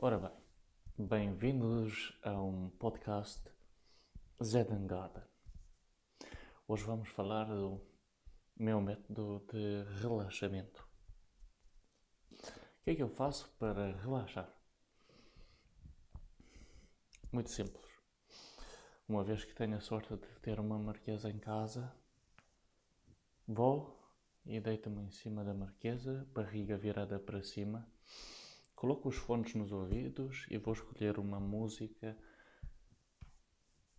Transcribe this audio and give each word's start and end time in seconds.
Ora 0.00 0.16
bem, 0.16 1.08
bem-vindos 1.08 2.16
a 2.22 2.40
um 2.40 2.70
podcast 2.70 3.42
Zedangada. 4.40 5.28
Hoje 6.68 6.84
vamos 6.84 7.08
falar 7.08 7.46
do 7.46 7.84
meu 8.56 8.80
método 8.80 9.44
de 9.52 9.82
relaxamento. 10.00 10.88
O 12.30 12.84
que 12.84 12.90
é 12.90 12.94
que 12.94 13.02
eu 13.02 13.08
faço 13.08 13.50
para 13.58 13.90
relaxar? 13.96 14.48
Muito 17.32 17.50
simples. 17.50 17.90
Uma 19.08 19.24
vez 19.24 19.44
que 19.44 19.52
tenho 19.52 19.76
a 19.76 19.80
sorte 19.80 20.14
de 20.14 20.28
ter 20.40 20.60
uma 20.60 20.78
marquesa 20.78 21.28
em 21.28 21.40
casa, 21.40 21.92
vou 23.48 24.00
e 24.46 24.60
deito-me 24.60 25.02
em 25.02 25.10
cima 25.10 25.42
da 25.42 25.52
marquesa, 25.52 26.24
barriga 26.32 26.76
virada 26.76 27.18
para 27.18 27.42
cima 27.42 27.84
Coloco 28.78 29.08
os 29.08 29.16
fones 29.16 29.56
nos 29.56 29.72
ouvidos 29.72 30.46
e 30.48 30.56
vou 30.56 30.72
escolher 30.72 31.18
uma 31.18 31.40
música 31.40 32.16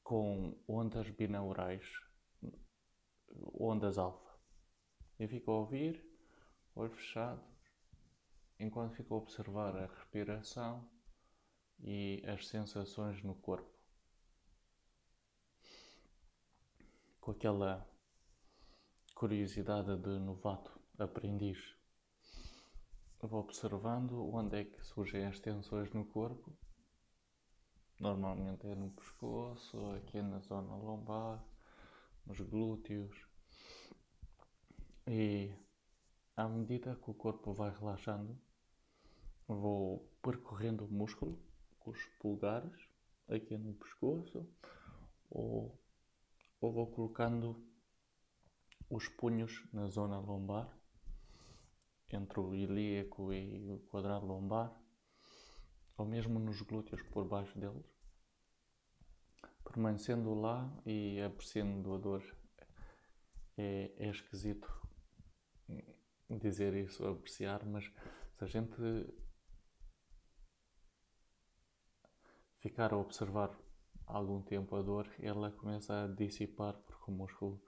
com 0.00 0.56
ondas 0.68 1.10
binaurais, 1.10 1.90
ondas 3.58 3.98
alfa. 3.98 4.32
E 5.18 5.26
fico 5.26 5.50
a 5.50 5.58
ouvir, 5.58 6.00
olhos 6.76 6.94
fechados, 6.94 7.44
enquanto 8.60 8.94
fico 8.94 9.12
a 9.12 9.18
observar 9.18 9.76
a 9.76 9.86
respiração 9.86 10.88
e 11.80 12.22
as 12.24 12.46
sensações 12.46 13.20
no 13.24 13.34
corpo. 13.34 13.76
Com 17.20 17.32
aquela 17.32 17.90
curiosidade 19.16 19.96
de 19.96 20.20
novato, 20.20 20.80
aprendiz 20.96 21.79
vou 23.28 23.40
observando 23.40 24.32
onde 24.34 24.56
é 24.56 24.64
que 24.64 24.82
surgem 24.84 25.26
as 25.26 25.38
tensões 25.38 25.90
no 25.92 26.04
corpo. 26.04 26.56
Normalmente 27.98 28.66
é 28.66 28.74
no 28.74 28.90
pescoço, 28.90 29.78
aqui 29.92 30.22
na 30.22 30.38
zona 30.38 30.74
lombar, 30.74 31.44
nos 32.24 32.40
glúteos. 32.40 33.14
E 35.06 35.52
à 36.34 36.48
medida 36.48 36.96
que 36.96 37.10
o 37.10 37.14
corpo 37.14 37.52
vai 37.52 37.70
relaxando, 37.70 38.40
vou 39.46 40.10
percorrendo 40.22 40.86
o 40.86 40.92
músculo 40.92 41.38
com 41.78 41.90
os 41.90 42.02
pulgares 42.18 42.88
aqui 43.28 43.56
no 43.58 43.74
pescoço 43.74 44.48
ou, 45.28 45.78
ou 46.60 46.72
vou 46.72 46.86
colocando 46.86 47.62
os 48.88 49.08
punhos 49.08 49.62
na 49.72 49.88
zona 49.88 50.18
lombar 50.18 50.79
entre 52.12 52.40
o 52.40 52.54
ilíaco 52.54 53.32
e 53.32 53.72
o 53.72 53.78
quadrado 53.90 54.26
lombar, 54.26 54.74
ou 55.96 56.06
mesmo 56.06 56.38
nos 56.38 56.60
glúteos 56.62 57.02
por 57.02 57.26
baixo 57.26 57.58
deles, 57.58 57.86
permanecendo 59.64 60.34
lá 60.34 60.70
e 60.84 61.20
apreciando 61.20 61.94
a 61.94 61.98
dor. 61.98 62.36
É, 63.56 63.92
é 63.98 64.08
esquisito 64.08 64.68
dizer 66.38 66.74
isso, 66.74 67.06
apreciar, 67.06 67.64
mas 67.66 67.84
se 67.84 68.44
a 68.44 68.46
gente 68.46 68.76
ficar 72.60 72.92
a 72.92 72.96
observar 72.96 73.58
algum 74.06 74.42
tempo 74.42 74.76
a 74.76 74.82
dor, 74.82 75.08
ela 75.18 75.50
começa 75.50 76.04
a 76.04 76.06
dissipar 76.06 76.74
porque 76.74 77.10
o 77.10 77.14
músculo 77.14 77.62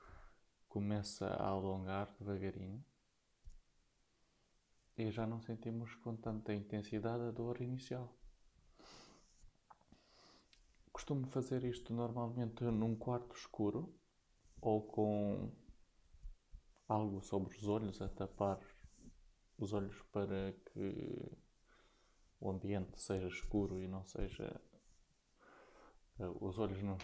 começa 0.69 1.27
a 1.27 1.48
alongar 1.48 2.15
devagarinho 2.19 2.85
e 4.97 5.11
já 5.11 5.27
não 5.27 5.41
sentimos 5.41 5.95
com 5.97 6.17
tanta 6.17 6.53
intensidade 6.53 7.23
a 7.23 7.31
dor 7.31 7.61
inicial. 7.61 8.15
Costumo 10.93 11.27
fazer 11.27 11.65
isto 11.65 11.93
normalmente 11.93 12.62
num 12.65 12.95
quarto 12.95 13.35
escuro 13.35 13.95
ou 14.61 14.83
com 14.83 15.51
algo 16.86 17.23
sobre 17.23 17.57
os 17.57 17.67
olhos 17.67 18.01
a 18.02 18.08
tapar 18.08 18.61
os 19.58 19.73
olhos 19.73 20.01
para 20.13 20.52
que 20.52 21.33
o 22.39 22.51
ambiente 22.51 23.01
seja 23.01 23.29
escuro 23.29 23.81
e 23.81 23.89
não 23.89 24.05
seja 24.05 24.61
eh, 26.19 26.29
os 26.41 26.58
olhos 26.58 26.83
não, 26.83 26.98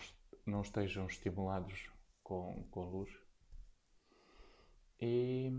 não 0.44 0.60
estejam 0.60 1.06
estimulados 1.06 1.91
com, 2.22 2.66
com 2.71 2.91
luz 2.91 3.10
e 5.00 5.50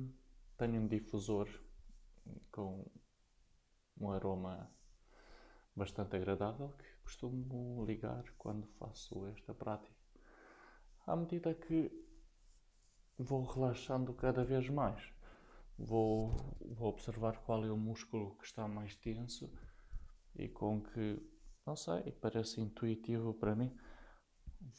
tenho 0.57 0.81
um 0.81 0.87
difusor 0.87 1.49
com 2.51 2.89
um 3.99 4.11
aroma 4.11 4.71
bastante 5.75 6.15
agradável 6.15 6.69
que 6.77 7.01
costumo 7.03 7.85
ligar 7.85 8.23
quando 8.37 8.67
faço 8.79 9.25
esta 9.27 9.53
prática. 9.53 9.95
À 11.05 11.15
medida 11.15 11.53
que 11.53 11.91
vou 13.17 13.43
relaxando 13.43 14.13
cada 14.13 14.43
vez 14.43 14.69
mais, 14.69 15.01
vou, 15.77 16.29
vou 16.61 16.89
observar 16.89 17.37
qual 17.43 17.65
é 17.65 17.71
o 17.71 17.77
músculo 17.77 18.35
que 18.37 18.45
está 18.45 18.67
mais 18.67 18.95
tenso 18.95 19.51
e 20.35 20.47
com 20.47 20.81
que, 20.81 21.19
não 21.65 21.75
sei, 21.75 22.11
parece 22.11 22.61
intuitivo 22.61 23.33
para 23.33 23.55
mim, 23.55 23.75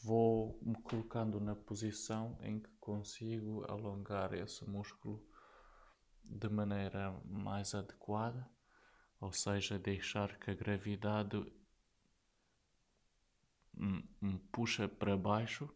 vou 0.03 0.59
me 0.61 0.75
colocando 0.83 1.39
na 1.39 1.55
posição 1.55 2.37
em 2.41 2.59
que 2.59 2.69
consigo 2.79 3.65
alongar 3.69 4.33
esse 4.33 4.63
músculo 4.69 5.25
de 6.31 6.49
maneira 6.49 7.11
mais 7.25 7.75
adequada, 7.75 8.49
ou 9.19 9.31
seja, 9.31 9.77
deixar 9.77 10.39
que 10.39 10.51
a 10.51 10.55
gravidade 10.55 11.37
me 14.21 14.39
puxa 14.51 14.87
para 14.87 15.17
baixo, 15.17 15.69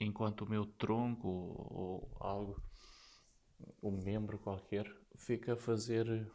enquanto 0.00 0.42
o 0.42 0.48
meu 0.48 0.64
tronco 0.64 1.28
ou 1.28 2.16
algo, 2.20 2.62
um 3.82 4.02
membro 4.02 4.38
qualquer, 4.38 4.86
fica 5.16 5.54
a 5.54 5.56
fazer 5.56 6.30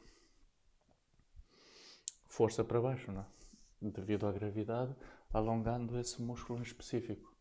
força 2.27 2.63
para 2.63 2.81
baixo, 2.81 3.11
não 3.11 3.21
é? 3.21 3.33
devido 3.81 4.27
à 4.27 4.31
gravidade, 4.31 4.95
alongando 5.31 5.99
esse 5.99 6.21
músculo 6.21 6.59
em 6.59 6.63
específico. 6.63 7.35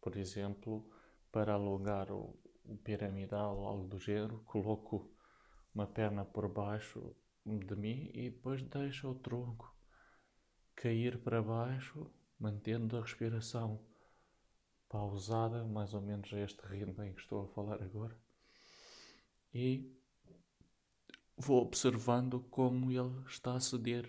Por 0.00 0.16
exemplo, 0.16 0.88
para 1.32 1.54
alongar 1.54 2.10
o, 2.10 2.34
o 2.64 2.76
piramidal 2.76 3.58
ou 3.58 3.66
algo 3.66 3.88
do 3.88 3.98
género, 3.98 4.40
coloco 4.44 5.10
uma 5.74 5.86
perna 5.86 6.24
por 6.24 6.48
baixo 6.48 7.14
de 7.44 7.76
mim 7.76 8.10
e 8.14 8.30
depois 8.30 8.62
deixo 8.62 9.08
o 9.08 9.14
tronco 9.14 9.74
cair 10.80 11.18
para 11.18 11.42
baixo, 11.42 12.10
mantendo 12.38 12.96
a 12.96 13.02
respiração 13.02 13.78
pausada, 14.88 15.62
mais 15.64 15.92
ou 15.92 16.00
menos 16.00 16.32
a 16.32 16.40
este 16.40 16.66
ritmo 16.66 17.02
em 17.04 17.12
que 17.12 17.20
estou 17.20 17.44
a 17.44 17.48
falar 17.48 17.82
agora. 17.82 18.16
E 19.52 19.94
vou 21.36 21.62
observando 21.62 22.40
como 22.50 22.90
ele 22.90 23.24
está 23.26 23.54
a 23.54 23.60
ceder, 23.60 24.08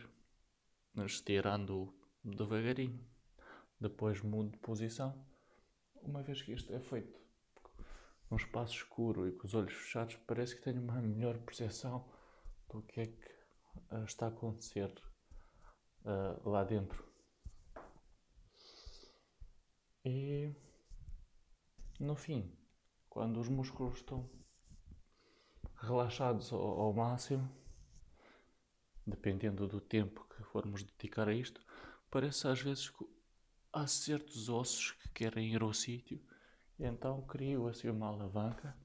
estirando 1.05 1.93
devagarinho. 2.23 3.05
Depois 3.79 4.21
mudo 4.21 4.51
de 4.51 4.57
posição. 4.59 5.25
Uma 6.03 6.21
vez 6.23 6.41
que 6.41 6.51
isto 6.51 6.73
é 6.73 6.79
feito 6.79 7.19
num 8.29 8.37
espaço 8.37 8.73
escuro 8.75 9.27
e 9.27 9.33
com 9.33 9.45
os 9.45 9.53
olhos 9.53 9.73
fechados, 9.73 10.15
parece 10.25 10.55
que 10.55 10.61
tenho 10.61 10.81
uma 10.81 11.01
melhor 11.01 11.37
percepção 11.39 12.09
do 12.69 12.81
que 12.81 13.01
é 13.01 13.07
que 13.07 13.31
uh, 13.91 14.03
está 14.05 14.27
a 14.27 14.29
acontecer 14.29 14.89
uh, 16.05 16.49
lá 16.49 16.63
dentro. 16.63 17.05
E 20.03 20.55
no 21.99 22.15
fim, 22.15 22.57
quando 23.09 23.39
os 23.39 23.49
músculos 23.49 23.97
estão 23.97 24.29
relaxados 25.75 26.51
ao, 26.53 26.61
ao 26.61 26.93
máximo, 26.93 27.47
dependendo 29.05 29.67
do 29.67 29.81
tempo 29.81 30.25
que 30.29 30.43
formos 30.43 30.83
dedicar 30.83 31.27
a 31.27 31.33
isto, 31.33 31.61
parece 32.09 32.47
às 32.47 32.61
vezes 32.61 32.89
que 32.89 33.05
há 33.73 33.87
certos 33.87 34.49
ossos 34.49 34.91
que 34.91 35.09
querem 35.09 35.53
ir 35.53 35.61
ao 35.61 35.73
sítio 35.73 36.21
então 36.83 37.21
crio 37.27 37.67
assim 37.67 37.89
uma 37.89 38.07
alavanca, 38.07 38.75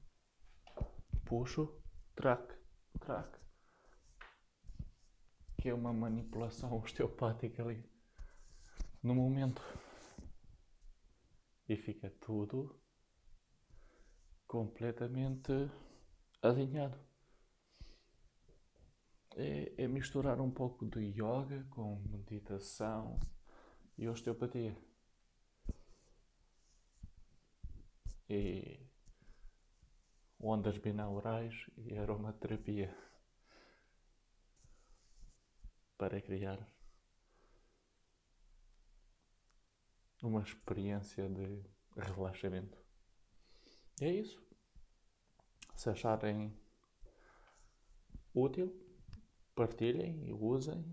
puxo, 1.25 1.81
track, 2.15 2.53
track, 2.99 3.39
que 5.59 5.69
é 5.69 5.73
uma 5.73 5.91
manipulação 5.91 6.77
osteopática 6.77 7.63
ali 7.63 7.83
no 9.01 9.15
momento. 9.15 9.63
E 11.67 11.75
fica 11.75 12.11
tudo 12.21 12.79
completamente 14.45 15.51
alinhado. 16.43 16.99
É, 19.35 19.83
é 19.83 19.87
misturar 19.87 20.39
um 20.39 20.51
pouco 20.51 20.85
de 20.85 20.99
yoga 20.99 21.65
com 21.71 21.99
meditação 22.07 23.19
e 23.97 24.07
osteopatia. 24.07 24.75
e 28.29 28.79
ondas 30.39 30.77
binaurais 30.77 31.69
e 31.77 31.97
aromaterapia. 31.97 32.95
para 35.97 36.21
criar 36.21 36.59
uma 40.21 40.41
experiência 40.41 41.27
de 41.27 41.65
relaxamento. 41.95 42.77
E 43.99 44.05
é 44.05 44.13
isso. 44.13 44.39
Se 45.75 45.89
acharem 45.89 46.55
útil, 48.33 48.71
partilhem 49.55 50.27
e 50.27 50.33
usem. 50.33 50.85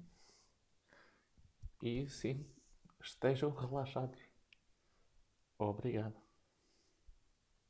E 1.83 2.09
sim, 2.09 2.47
estejam 3.05 3.51
relaxados. 3.51 4.19
Obrigado. 5.59 6.24